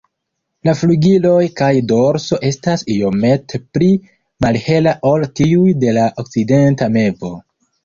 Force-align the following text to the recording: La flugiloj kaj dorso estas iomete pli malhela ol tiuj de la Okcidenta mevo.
La 0.67 0.73
flugiloj 0.77 1.43
kaj 1.59 1.67
dorso 1.91 2.39
estas 2.49 2.85
iomete 2.95 3.61
pli 3.77 3.91
malhela 4.47 4.97
ol 5.13 5.29
tiuj 5.43 5.69
de 5.85 5.95
la 6.01 6.09
Okcidenta 6.25 6.93
mevo. 6.99 7.35